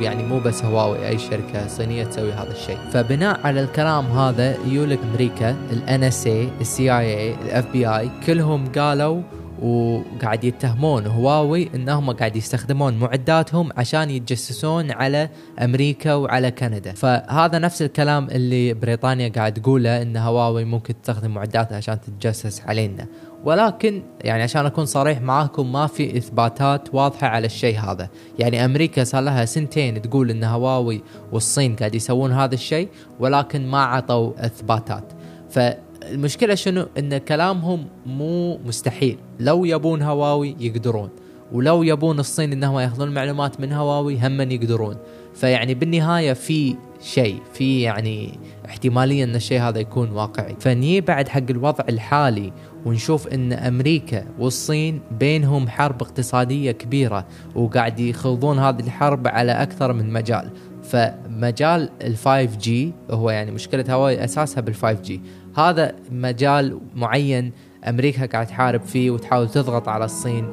يعني 0.00 0.22
مو 0.22 0.40
بس 0.40 0.64
هواوي 0.64 1.08
أي 1.08 1.18
شركة 1.18 1.68
صينية 1.68 2.04
تسوي 2.04 2.32
هذا 2.32 2.52
الشيء. 2.52 2.78
فبناء 2.92 3.40
على 3.44 3.60
الكلام 3.60 4.06
هذا 4.06 4.56
يولك 4.66 4.98
أمريكا 5.12 5.56
ال 5.72 6.02
NSA 6.02 6.48
ال 6.60 6.70
CIA 6.70 6.98
ال 6.98 7.72
FBI 7.72 8.10
كلهم 8.26 8.72
قالوا 8.72 9.22
وقاعد 9.62 10.44
يتهمون 10.44 11.06
هواوي 11.06 11.70
إنهم 11.74 12.10
قاعد 12.10 12.36
يستخدمون 12.36 12.98
معداتهم 12.98 13.68
عشان 13.76 14.10
يتجسسون 14.10 14.90
على 14.90 15.28
أمريكا 15.62 16.14
وعلى 16.14 16.50
كندا. 16.50 16.92
فهذا 16.92 17.58
نفس 17.58 17.82
الكلام 17.82 18.28
اللي 18.30 18.74
بريطانيا 18.74 19.28
قاعد 19.28 19.54
تقوله 19.54 20.02
إن 20.02 20.16
هواوي 20.16 20.64
ممكن 20.64 20.94
تستخدم 21.02 21.30
معداتها 21.30 21.76
عشان 21.76 21.98
تتجسس 22.00 22.62
علينا. 22.66 23.06
ولكن 23.46 24.02
يعني 24.20 24.42
عشان 24.42 24.66
أكون 24.66 24.86
صريح 24.86 25.20
معاكم 25.20 25.72
ما 25.72 25.86
في 25.86 26.16
إثباتات 26.16 26.94
واضحة 26.94 27.26
على 27.26 27.46
الشيء 27.46 27.78
هذا. 27.78 28.08
يعني 28.38 28.64
أمريكا 28.64 29.04
صار 29.04 29.22
لها 29.22 29.44
سنتين 29.44 30.02
تقول 30.02 30.30
إن 30.30 30.44
هواوي 30.44 31.02
والصين 31.32 31.76
قاعد 31.76 31.94
يسوون 31.94 32.32
هذا 32.32 32.54
الشيء 32.54 32.88
ولكن 33.20 33.66
ما 33.66 33.84
عطوا 33.84 34.46
إثباتات. 34.46 35.12
فالمشكلة 35.50 36.54
شنو؟ 36.54 36.86
إن 36.98 37.18
كلامهم 37.18 37.86
مو 38.06 38.58
مستحيل. 38.58 39.18
لو 39.40 39.64
يبون 39.64 40.02
هواوي 40.02 40.56
يقدرون. 40.60 41.08
ولو 41.52 41.82
يبون 41.82 42.18
الصين 42.18 42.52
انهم 42.52 42.78
يأخذون 42.78 43.14
معلومات 43.14 43.60
من 43.60 43.72
هواوي 43.72 44.26
هم 44.26 44.40
يقدرون. 44.40 44.96
فيعني 45.34 45.74
بالنهاية 45.74 46.32
في 46.32 46.76
شيء 47.02 47.38
في 47.54 47.80
يعني 47.80 48.38
احتمالية 48.66 49.24
إن 49.24 49.34
الشيء 49.34 49.60
هذا 49.60 49.78
يكون 49.78 50.10
واقعي. 50.10 50.56
فني 50.60 51.00
بعد 51.00 51.28
حق 51.28 51.50
الوضع 51.50 51.84
الحالي 51.88 52.52
ونشوف 52.86 53.28
إن 53.28 53.52
أمريكا 53.52 54.24
والصين 54.38 55.00
بينهم 55.10 55.68
حرب 55.68 56.02
اقتصادية 56.02 56.72
كبيرة 56.72 57.26
وقاعد 57.54 58.00
يخوضون 58.00 58.58
هذه 58.58 58.80
الحرب 58.80 59.28
على 59.28 59.52
أكثر 59.52 59.92
من 59.92 60.12
مجال. 60.12 60.50
فمجال 60.82 61.90
ال 62.02 62.16
5 62.16 62.44
جي 62.44 62.92
هو 63.10 63.30
يعني 63.30 63.50
مشكلة 63.50 63.84
هواوي 63.90 64.24
أساسها 64.24 64.60
بال 64.60 64.74
5 64.74 65.02
جي 65.02 65.20
هذا 65.56 65.92
مجال 66.10 66.80
معين 66.94 67.52
أمريكا 67.88 68.26
قاعد 68.26 68.46
تحارب 68.46 68.80
فيه 68.80 69.10
وتحاول 69.10 69.48
تضغط 69.48 69.88
على 69.88 70.04
الصين 70.04 70.48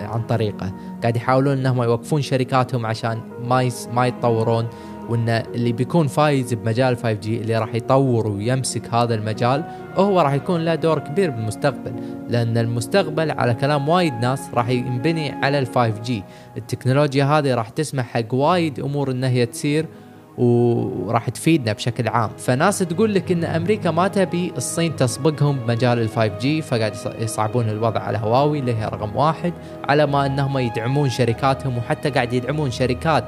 عن 0.00 0.22
طريقه. 0.22 0.72
قاعد 1.02 1.16
يحاولون 1.16 1.58
إنهم 1.58 1.82
يوقفون 1.82 2.22
شركاتهم 2.22 2.86
عشان 2.86 3.20
ما 3.44 3.70
ما 3.92 4.06
يتطورون. 4.06 4.68
وإن 5.08 5.28
اللي 5.28 5.72
بيكون 5.72 6.06
فايز 6.06 6.54
بمجال 6.54 6.96
5G 6.98 7.26
اللي 7.26 7.58
راح 7.58 7.74
يطور 7.74 8.28
ويمسك 8.28 8.94
هذا 8.94 9.14
المجال 9.14 9.64
هو 9.94 10.20
راح 10.20 10.32
يكون 10.32 10.64
له 10.64 10.74
دور 10.74 10.98
كبير 10.98 11.30
بالمستقبل 11.30 11.92
لأن 12.28 12.58
المستقبل 12.58 13.30
على 13.30 13.54
كلام 13.54 13.88
وايد 13.88 14.14
ناس 14.14 14.50
راح 14.54 14.68
ينبني 14.68 15.30
على 15.30 15.58
ال 15.58 15.66
5G 15.66 16.12
التكنولوجيا 16.56 17.24
هذه 17.24 17.54
راح 17.54 17.68
تسمح 17.68 18.06
حق 18.06 18.34
وايد 18.34 18.80
أمور 18.80 19.10
انها 19.10 19.28
هي 19.28 19.46
تصير 19.46 19.86
وراح 20.38 21.28
تفيدنا 21.28 21.72
بشكل 21.72 22.08
عام. 22.08 22.30
فناس 22.38 22.78
تقول 22.78 23.14
لك 23.14 23.32
إن 23.32 23.44
أمريكا 23.44 23.90
ما 23.90 24.08
تبي 24.08 24.52
الصين 24.56 24.96
تسبقهم 24.96 25.58
بمجال 25.58 25.98
ال 25.98 26.08
5G 26.08 26.64
فقاعد 26.64 26.94
يصعبون 27.20 27.68
الوضع 27.68 28.00
على 28.00 28.18
هواوي 28.18 28.58
اللي 28.58 28.74
هي 28.74 28.84
رقم 28.84 29.16
واحد 29.16 29.52
على 29.88 30.06
ما 30.06 30.26
إنهم 30.26 30.58
يدعمون 30.58 31.10
شركاتهم 31.10 31.78
وحتى 31.78 32.10
قاعد 32.10 32.32
يدعمون 32.32 32.70
شركات 32.70 33.24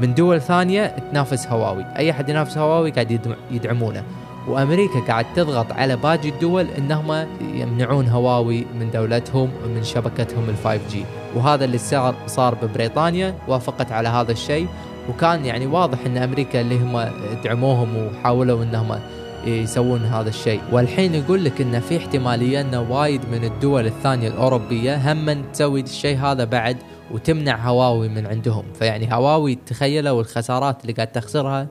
من 0.00 0.14
دول 0.14 0.40
ثانية 0.40 0.86
تنافس 0.86 1.46
هواوي. 1.46 1.84
أي 1.96 2.10
أحد 2.10 2.28
ينافس 2.28 2.58
هواوي 2.58 2.90
قاعد 2.90 3.36
يدعمونه. 3.50 4.02
وأمريكا 4.48 5.00
قاعد 5.00 5.26
تضغط 5.36 5.72
على 5.72 5.96
باقي 5.96 6.28
الدول 6.28 6.66
إنهم 6.78 7.26
يمنعون 7.54 8.08
هواوي 8.08 8.66
من 8.78 8.90
دولتهم 8.90 9.50
ومن 9.64 9.82
شبكتهم 9.82 10.48
ال 10.48 10.56
5G 10.64 10.96
وهذا 11.36 11.64
اللي 11.64 11.78
صار 11.78 12.14
صار 12.26 12.54
ببريطانيا 12.54 13.34
وافقت 13.48 13.92
على 13.92 14.08
هذا 14.08 14.32
الشيء. 14.32 14.66
وكان 15.10 15.44
يعني 15.44 15.66
واضح 15.66 15.98
إن 16.06 16.16
أمريكا 16.16 16.60
اللي 16.60 16.78
هم 16.78 17.08
دعموهم 17.44 17.96
وحاولوا 17.96 18.62
إنهم 18.62 19.00
يسوون 19.46 20.04
هذا 20.04 20.28
الشيء. 20.28 20.60
والحين 20.72 21.14
يقول 21.14 21.44
لك 21.44 21.60
انه 21.60 21.80
في 21.80 21.96
احتمالية 21.96 22.60
انه 22.60 22.80
وايد 22.90 23.20
من 23.32 23.44
الدول 23.44 23.86
الثانية 23.86 24.28
الأوروبية 24.28 25.12
هم 25.12 25.44
تسوي 25.52 25.80
الشيء 25.80 26.18
هذا 26.18 26.44
بعد 26.44 26.76
وتمنع 27.10 27.68
هواوي 27.68 28.08
من 28.08 28.26
عندهم. 28.26 28.64
فيعني 28.74 29.14
هواوي 29.14 29.54
تخيلوا 29.54 30.20
الخسارات 30.20 30.82
اللي 30.82 30.92
قاعد 30.92 31.12
تخسرها 31.12 31.68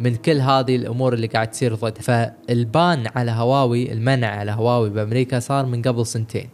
من 0.00 0.16
كل 0.16 0.36
هذه 0.40 0.76
الأمور 0.76 1.14
اللي 1.14 1.26
قاعد 1.26 1.50
تصير 1.50 1.74
ضد 1.74 1.98
فالبان 1.98 3.06
على 3.16 3.30
هواوي 3.30 3.92
المنع 3.92 4.28
على 4.28 4.52
هواوي 4.52 4.90
بأمريكا 4.90 5.38
صار 5.38 5.66
من 5.66 5.82
قبل 5.82 6.06
سنتين. 6.06 6.48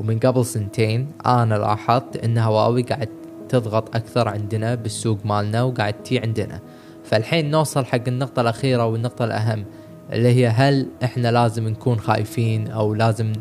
ومن 0.00 0.18
قبل 0.18 0.44
سنتين 0.44 1.12
أنا 1.26 1.54
لاحظت 1.54 2.16
إن 2.16 2.38
هواوي 2.38 2.82
قاعد 2.82 3.08
تضغط 3.48 3.96
أكثر 3.96 4.28
عندنا 4.28 4.74
بالسوق 4.74 5.18
مالنا 5.24 5.62
وقاعد 5.62 6.02
تي 6.02 6.18
عندنا. 6.18 6.60
فالحين 7.04 7.50
نوصل 7.50 7.84
حق 7.84 8.08
النقطة 8.08 8.40
الأخيرة 8.40 8.86
والنقطة 8.86 9.24
الأهم 9.24 9.64
اللي 10.12 10.28
هي 10.28 10.46
هل 10.46 10.88
إحنا 11.04 11.28
لازم 11.28 11.68
نكون 11.68 11.98
خايفين 11.98 12.68
أو 12.68 12.94
لازم 12.94 13.32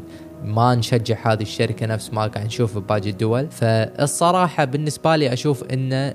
ما 0.46 0.76
نشجع 0.76 1.34
هذه 1.34 1.42
الشركة 1.42 1.86
نفس 1.86 2.14
ما 2.14 2.28
قاعد 2.28 2.46
نشوف 2.46 2.78
بباقي 2.78 3.10
الدول. 3.10 3.52
فالصراحة 3.52 4.66
بالنسبة 4.66 5.16
لي 5.16 5.34
أشوف 5.34 5.64
أن 5.64 6.14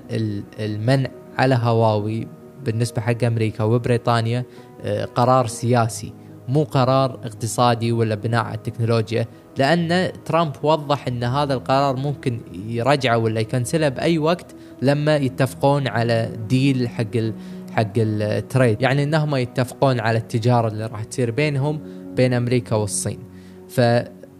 المنع 0.59 1.09
على 1.37 1.59
هواوي 1.61 2.27
بالنسبة 2.65 3.01
حق 3.01 3.23
أمريكا 3.23 3.63
وبريطانيا 3.63 4.45
آه، 4.83 5.05
قرار 5.05 5.47
سياسي 5.47 6.13
مو 6.47 6.63
قرار 6.63 7.11
اقتصادي 7.11 7.91
ولا 7.91 8.15
بناء 8.15 8.43
على 8.43 8.55
التكنولوجيا. 8.55 9.25
لأن 9.57 10.11
ترامب 10.25 10.51
وضح 10.63 11.07
أن 11.07 11.23
هذا 11.23 11.53
القرار 11.53 11.95
ممكن 11.95 12.39
يرجعه 12.53 13.17
ولا 13.17 13.39
يكنسله 13.39 13.89
بأي 13.89 14.17
وقت 14.17 14.55
لما 14.81 15.15
يتفقون 15.15 15.87
على 15.87 16.31
deal 16.49 16.89
حق 16.89 17.15
ال 17.15 17.33
حق 17.71 17.93
ال 17.97 18.09
trade. 18.09 18.81
يعني 18.81 19.03
انهم 19.03 19.35
يتفقون 19.35 19.99
على 19.99 20.17
التجارة 20.17 20.67
اللي 20.67 20.85
راح 20.85 21.03
تصير 21.03 21.31
بينهم 21.31 21.79
بين 22.15 22.33
أمريكا 22.33 22.75
والصين. 22.75 23.19
ف 23.69 23.81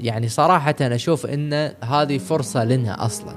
يعني 0.02 0.30
صراحة 0.30 0.76
أشوف 0.82 1.26
أن 1.26 1.72
هذه 1.84 2.18
فرصة 2.18 2.64
لنا 2.64 3.06
أصلا. 3.06 3.36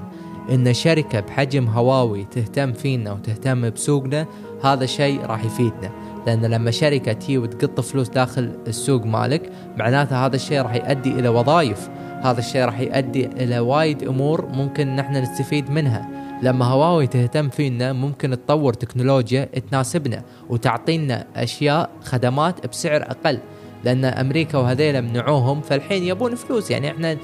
أن 0.51 0.73
شركة 0.73 1.19
بحجم 1.19 1.67
هواوي 1.67 2.25
تهتم 2.31 2.73
فينا 2.73 3.11
وتهتم 3.11 3.69
بسوقنا 3.69 4.27
هذا 4.63 4.85
شيء 4.85 5.25
راح 5.25 5.45
يفيدنا. 5.45 5.91
لأن 6.27 6.45
لما 6.45 6.71
شركة 6.71 7.13
تيي 7.13 7.37
وتقط 7.37 7.79
فلوس 7.79 8.09
داخل 8.09 8.57
السوق 8.67 9.05
مالك 9.05 9.51
معناته 9.77 10.25
هذا 10.25 10.35
الشيء 10.35 10.61
راح 10.61 10.75
يؤدي 10.75 11.11
إلى 11.11 11.29
وظائف. 11.29 11.89
هذا 12.23 12.39
الشيء 12.39 12.65
راح 12.65 12.79
يؤدي 12.79 13.25
إلى 13.25 13.59
وايد 13.59 14.03
أمور 14.03 14.45
ممكن 14.45 14.95
نحن 14.95 15.15
نستفيد 15.15 15.71
منها. 15.71 16.09
لما 16.43 16.65
هواوي 16.65 17.07
تهتم 17.07 17.49
فينا 17.49 17.93
ممكن 17.93 18.31
تطور 18.31 18.73
تكنولوجيا 18.73 19.49
تناسبنا 19.71 20.23
وتعطينا 20.49 21.25
أشياء 21.35 21.89
خدمات 22.03 22.67
بسعر 22.67 23.01
أقل. 23.01 23.39
لأن 23.85 24.05
أمريكا 24.05 24.57
وهذيلا 24.57 25.01
منعوهم 25.01 25.61
فالحين 25.61 26.03
يبون 26.03 26.35
فلوس. 26.35 26.71
يعني 26.71 26.91
إحنا 26.91 27.17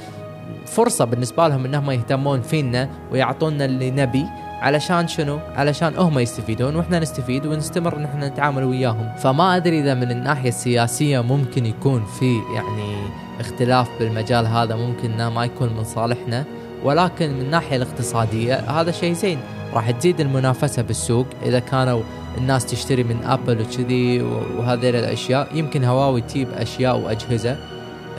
فرصة 0.66 1.06
بالنسبة 1.06 1.48
لهم 1.48 1.66
إنهم 1.66 1.92
يهتمون 1.92 2.42
فينا 2.42 2.90
ويعطونا 3.12 3.66
اللي 3.66 3.92
نبي 3.92 4.26
علشان 4.62 5.08
شنو؟ 5.08 5.40
علشان 5.56 5.94
هم 5.98 6.20
يستفيدون 6.20 6.76
وإحنا 6.76 7.00
نستفيد 7.00 7.46
ونستمر 7.46 8.00
نحن 8.00 8.24
نتعامل 8.24 8.64
وياهم، 8.64 9.10
فما 9.18 9.56
أدري 9.56 9.80
إذا 9.80 9.94
من 9.94 10.12
الناحية 10.12 10.50
السياسية 10.50 11.20
ممكن 11.20 11.66
يكون 11.66 12.06
في 12.20 12.40
يعني 12.56 12.96
اختلاف 13.40 13.90
بالمجال 14.00 14.48
هذا 14.48 14.76
ممكن 14.76 15.28
ما 15.28 15.46
يكون 15.46 15.70
من 15.78 15.84
صالحنا، 15.84 16.46
ولكن 16.84 17.34
من 17.34 17.42
الناحية 17.42 17.76
الاقتصادية 17.76 18.56
هذا 18.56 18.92
شيء 18.92 19.14
زين، 19.14 19.40
راح 19.74 19.92
تزيد 19.92 20.20
المنافسة 20.20 20.82
بالسوق. 20.82 21.26
إذا 21.46 21.60
كانوا 21.60 22.02
الناس 22.38 22.66
تشتري 22.66 23.04
من 23.04 23.24
ابل 23.24 23.62
وكذي 23.62 24.22
وهذيل 24.22 24.96
الأشياء. 24.96 25.48
يمكن 25.56 25.84
هواوي 25.84 26.22
تجيب 26.22 26.50
أشياء 26.50 26.98
وأجهزة 27.00 27.58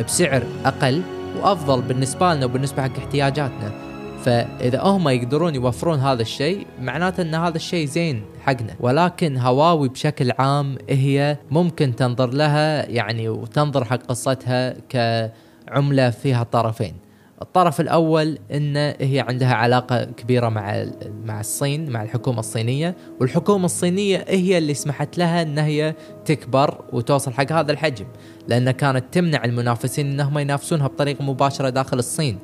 بسعر 0.06 0.42
أقل 0.64 1.02
وأفضل 1.40 1.82
بالنسبة 1.82 2.34
لنا 2.34 2.44
وبالنسبة 2.46 2.82
حق 2.82 2.98
احتياجاتنا. 2.98 3.72
فإذا 4.24 4.82
هم 4.82 5.08
يقدرون 5.08 5.54
يوفرون 5.54 5.98
هذا 5.98 6.22
الشيء 6.22 6.66
معناته 6.80 7.22
إن 7.22 7.34
هذا 7.34 7.56
الشيء 7.56 7.86
زين 7.86 8.22
حقنا. 8.40 8.74
ولكن 8.80 9.36
هواوي 9.36 9.88
بشكل 9.88 10.32
عام 10.38 10.78
هي 10.88 11.36
ممكن 11.50 11.96
تنظر 11.96 12.30
لها 12.30 12.86
يعني 12.86 13.28
وتنظر 13.28 13.84
حق 13.84 14.02
قصتها 14.02 14.74
كعملة 14.88 16.10
فيها 16.10 16.42
طرفين. 16.42 17.01
الطرف 17.42 17.80
الأول 17.80 18.38
إن 18.52 18.76
هي 19.00 19.24
عندها 19.28 19.54
علاقة 19.54 20.04
كبيرة 20.04 20.48
مع 20.48 20.86
مع 21.24 21.40
الصين 21.40 21.90
مع 21.90 22.02
الحكومة 22.02 22.38
الصينية 22.38 22.96
والحكومة 23.20 23.64
الصينية 23.64 24.24
هي 24.28 24.58
اللي 24.58 24.74
سمحت 24.74 25.18
لها 25.18 25.42
إن 25.42 25.58
هي 25.58 25.94
تكبر 26.24 26.84
وتوصل 26.92 27.32
حق 27.32 27.52
هذا 27.52 27.72
الحجم 27.72 28.04
لأن 28.48 28.70
كانت 28.70 29.04
تمنع 29.12 29.44
المنافسين 29.44 30.10
انهم 30.10 30.38
ينافسونها 30.38 30.86
بطريقة 30.86 31.24
مباشرة 31.24 31.68
داخل 31.68 31.98
الصين. 31.98 32.38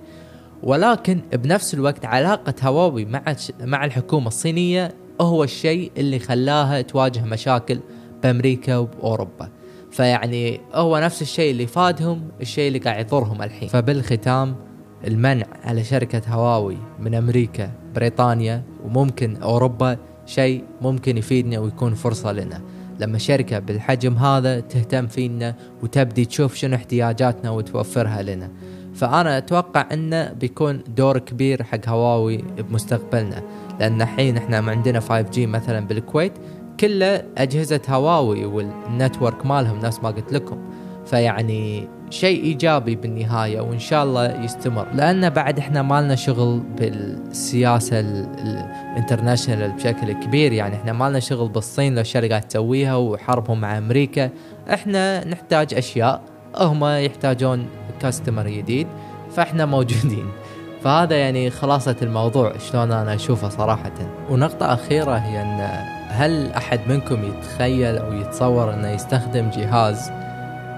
ولكن 0.63 1.21
بنفس 1.33 1.75
الوقت 1.75 2.05
علاقة 2.05 2.55
هواوي 2.63 3.05
مع 3.05 3.37
مع 3.61 3.85
الحكومة 3.85 4.29
الصينية 4.29 4.95
هو 5.21 5.45
الشيء 5.45 5.93
اللي 5.97 6.19
خلاها 6.19 6.81
تواجه 6.81 7.25
مشاكل 7.25 7.81
بأمريكا 8.23 8.77
وبأوروبا. 8.77 9.49
فيعني 9.91 10.61
هو 10.75 10.99
نفس 10.99 11.23
الشيء 11.23 11.51
اللي 11.51 11.67
فادهم 11.67 12.29
الشيء 12.41 12.69
اللي 12.69 12.79
قاعد 12.79 13.07
يضرهم 13.07 13.43
الحين. 13.43 13.69
فبالختام 13.69 14.68
المنع 15.07 15.47
على 15.65 15.85
شركة 15.85 16.23
هواوي 16.29 16.77
من 17.01 17.15
أمريكا 17.15 17.71
بريطانيا 17.95 18.63
وممكن 18.85 19.37
أوروبا 19.37 19.97
شيء 20.27 20.65
ممكن 20.83 21.17
يفيدنا 21.17 21.59
ويكون 21.59 21.95
فرصة 21.95 22.33
لنا. 22.33 22.63
لما 23.01 23.19
شركة 23.19 23.59
بالحجم 23.59 24.15
هذا 24.15 24.61
تهتم 24.61 25.07
فينا 25.07 25.55
وتبدي 25.83 26.25
تشوف 26.25 26.55
شنو 26.55 26.77
احتياجاتنا 26.77 27.51
وتوفرها 27.51 28.23
لنا. 28.23 28.51
فأنا 28.95 29.39
أتوقع 29.39 29.87
أنه 29.93 30.33
بيكون 30.33 30.83
دور 30.97 31.19
كبير 31.19 31.63
حق 31.63 31.89
هواوي 31.89 32.37
بمستقبلنا. 32.37 33.43
لأن 33.81 34.03
الحين 34.03 34.37
إحنا 34.37 34.57
عندنا 34.57 35.01
5G 35.01 35.39
مثلا 35.39 35.87
بالكويت 35.87 36.33
كله 36.81 37.25
أجهزة 37.39 37.81
هواوي 37.89 38.45
والنتورك 38.45 39.47
مالهم 39.47 39.79
نفس 39.79 40.03
ما 40.03 40.09
قلت 40.09 40.33
لكم. 40.33 40.59
فيعني 41.07 41.89
شيء 42.11 42.45
إيجابي 42.45 42.97
بالنهاية 42.97 43.61
وإن 43.61 43.79
شاء 43.79 44.05
الله 44.05 44.45
يستمر. 44.45 44.87
لأن 44.95 45.31
بعد 45.31 45.59
إحنا 45.59 45.83
ما 45.83 46.01
لنا 46.01 46.15
شغل 46.15 46.61
بالسياسة 46.61 48.01
الانترناشونال 48.01 49.73
بشكل 49.73 50.13
كبير 50.13 50.53
يعني 50.53 50.77
إحنا 50.77 50.93
ما 50.93 51.11
لنا 51.11 51.21
شغل 51.21 51.49
بالصين 51.49 51.95
لو 51.95 52.01
الشركات 52.01 52.45
تسويها 52.45 52.97
وحربهم 52.97 53.61
مع 53.61 53.79
أمريكا. 53.79 54.31
إحنا 54.73 55.29
نحتاج 55.29 55.75
أشياء 55.75 56.23
هم 56.59 56.85
يحتاجون 56.85 57.67
كاستمر 58.01 58.49
جديد 58.49 58.87
فإحنا 59.31 59.67
موجودين. 59.67 60.27
فهذا 60.83 61.17
يعني 61.17 61.51
خلاصة 61.51 61.97
الموضوع 62.03 62.59
شلون 62.59 62.93
أنا 62.93 63.15
أشوفه 63.15 63.49
صراحة. 63.49 63.93
ونقطة 64.31 64.73
أخيرة 64.73 65.15
هي 65.15 65.43
إن 65.43 65.89
هل 66.09 66.53
أحد 66.53 66.81
منكم 66.89 67.25
يتخيل 67.25 67.99
أو 67.99 68.13
يتصور 68.13 68.75
إنه 68.75 68.91
يستخدم 68.91 69.51
جهاز 69.51 70.11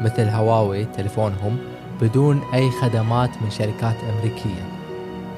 مثل 0.00 0.28
هواوي 0.28 0.84
تليفونهم 0.84 1.56
بدون 2.00 2.42
أي 2.54 2.70
خدمات 2.70 3.30
من 3.42 3.50
شركات 3.50 3.96
أمريكية. 4.14 4.64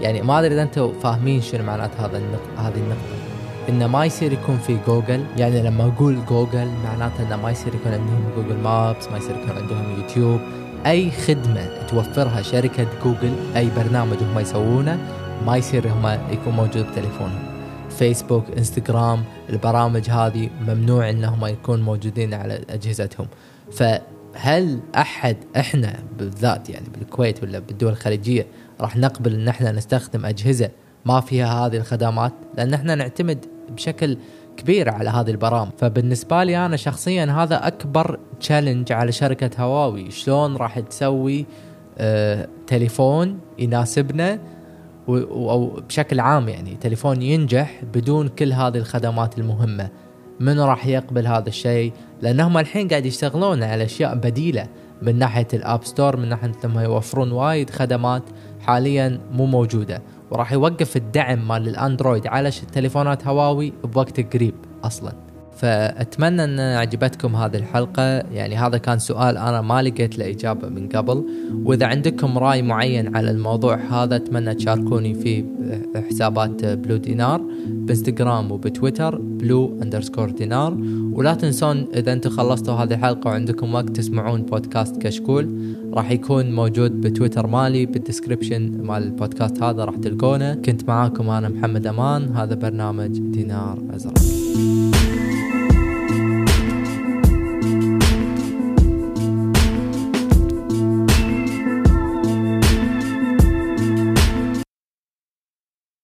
يعني 0.00 0.22
ما 0.22 0.40
أدري 0.40 0.54
إذا 0.54 0.62
أنتم 0.62 0.92
فاهمين 1.02 1.40
شنو 1.40 1.64
معنات 1.64 1.90
هذا 1.98 2.18
النقطة 2.18 2.68
هذه 2.68 2.76
النقطة. 2.76 3.22
انه 3.68 3.86
ما 3.86 4.04
يصير 4.04 4.32
يكون 4.32 4.58
في 4.58 4.78
جوجل 4.86 5.24
يعني 5.36 5.62
لما 5.62 5.92
أقول 5.96 6.26
جوجل 6.26 6.68
معناته 6.84 7.26
انه 7.26 7.36
ما 7.36 7.50
يصير 7.50 7.74
يكون 7.74 7.92
عندهم 7.92 8.24
جوجل 8.36 8.56
Maps 8.62 9.08
ما 9.08 9.16
يصير 9.16 9.36
يكون 9.36 9.56
عندهم 9.56 10.00
يوتيوب 10.00 10.40
أي 10.86 11.10
خدمة 11.10 11.86
توفرها 11.88 12.42
شركة 12.42 12.86
جوجل 13.04 13.34
أي 13.56 13.70
برنامج 13.76 14.16
هم 14.22 14.38
يسوونه 14.38 14.98
ما 15.46 15.56
يصير 15.56 15.88
هم 15.88 16.18
يكون 16.30 16.52
موجود 16.52 16.86
بتليفونهم. 16.92 17.52
فيسبوك 17.90 18.44
انستغرام 18.56 19.22
البرامج 19.50 20.10
هذه 20.10 20.50
ممنوع 20.68 21.10
إنهم 21.10 21.46
يكون 21.46 21.82
موجودين 21.82 22.34
على 22.34 22.64
أجهزتهم. 22.70 23.26
فهل 24.34 24.80
أحد 24.96 25.36
إحنا 25.56 25.98
بالذات 26.18 26.70
يعني 26.70 26.86
بالكويت 26.98 27.42
ولا 27.42 27.58
بالدول 27.58 27.92
الخليجية 27.92 28.46
راح 28.80 28.96
نقبل 28.96 29.34
إن 29.34 29.48
إحنا 29.48 29.72
نستخدم 29.72 30.26
أجهزة 30.26 30.70
ما 31.06 31.20
فيها 31.20 31.66
هذه 31.66 31.76
الخدمات؟ 31.76 32.32
لأن 32.56 32.74
إحنا 32.74 32.94
نعتمد 32.94 33.46
بشكل 33.70 34.18
كبير 34.56 34.90
على 34.90 35.10
هذه 35.10 35.30
البرامج. 35.30 35.70
فبالنسبة 35.78 36.44
لي 36.44 36.66
أنا 36.66 36.76
شخصيا 36.76 37.24
هذا 37.24 37.66
أكبر 37.66 38.18
تشالنج 38.40 38.92
على 38.92 39.12
شركة 39.12 39.62
هواوي. 39.62 40.10
شلون 40.10 40.56
راح 40.56 40.80
تسوي 40.80 41.46
آه 41.98 42.48
تليفون 42.66 43.38
يناسبنا 43.58 44.38
أو 45.08 45.80
بشكل 45.88 46.20
عام 46.20 46.48
يعني 46.48 46.76
تليفون 46.80 47.22
ينجح 47.22 47.82
بدون 47.94 48.28
كل 48.28 48.52
هذه 48.52 48.76
الخدمات 48.76 49.38
المهمة. 49.38 49.88
من 50.42 50.60
راح 50.60 50.86
يقبل 50.86 51.26
هذا 51.26 51.48
الشيء؟ 51.48 51.92
لانهم 52.22 52.58
الحين 52.58 52.88
قاعد 52.88 53.06
يشتغلون 53.06 53.62
على 53.62 53.84
أشياء 53.84 54.14
بديلة. 54.14 54.66
من 55.02 55.18
ناحية 55.18 55.48
ال 55.54 55.62
app 55.62 55.84
store 55.84 56.16
من 56.16 56.28
ناحية 56.28 56.52
لما 56.64 56.82
يوفرون 56.82 57.32
وايد 57.32 57.70
خدمات 57.70 58.22
حاليا 58.60 59.20
مو 59.32 59.46
موجودة. 59.46 60.02
وراح 60.30 60.52
يوقف 60.52 60.96
الدعم 60.96 61.48
مال 61.48 61.68
الاندرويد 61.68 62.26
على 62.26 62.50
تليفونات 62.50 63.26
هواوي 63.26 63.72
بوقت 63.84 64.34
قريب 64.34 64.54
أصلا. 64.84 65.12
فأتمنى 65.62 66.44
أن 66.44 66.60
عجبتكم 66.60 67.36
هذه 67.36 67.56
الحلقة. 67.56 68.02
يعني 68.02 68.56
هذا 68.56 68.78
كان 68.78 68.98
سؤال 68.98 69.36
أنا 69.36 69.60
ما 69.60 69.82
لقيت 69.82 70.18
له 70.18 70.30
إجابة 70.30 70.68
من 70.68 70.88
قبل. 70.88 71.24
وإذا 71.64 71.86
عندكم 71.86 72.38
رأي 72.38 72.62
معين 72.62 73.16
على 73.16 73.30
الموضوع 73.30 73.76
هذا 73.76 74.16
أتمنى 74.16 74.54
تشاركوني 74.54 75.14
في 75.14 75.44
حسابات 76.10 76.64
بلو 76.64 76.96
دينار 76.96 77.42
بإنستغرام 77.66 78.52
وبتويتر 78.52 79.18
blue 79.18 79.78
underscore 79.82 80.30
dinar 80.30 80.78
ولا 81.12 81.34
تنسون 81.34 81.86
إذا 81.94 82.12
أنتم 82.12 82.30
خلصتوا 82.30 82.74
هذه 82.74 82.94
الحلقة 82.94 83.28
وعندكم 83.28 83.74
وقت 83.74 83.90
تسمعون 83.90 84.42
بودكاست 84.42 85.02
كشكول 85.02 85.74
راح 85.92 86.10
يكون 86.10 86.52
موجود 86.52 87.00
بتويتر 87.00 87.46
مالي 87.46 87.86
بال 87.86 88.01
description 88.01 88.82
مال 88.82 89.02
البودكاست 89.02 89.62
هذا 89.62 89.84
راح 89.84 89.96
تلقونه. 89.96 90.54
كنت 90.54 90.88
معاكم 90.88 91.30
أنا 91.30 91.48
محمد 91.48 91.86
أمان 91.86 92.36
هذا 92.36 92.54
برنامج 92.54 93.18
دينار 93.18 93.78
ازرق 93.94 94.91